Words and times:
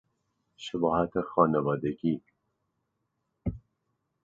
شباهت 0.55 1.17
خانوادگی 1.21 2.21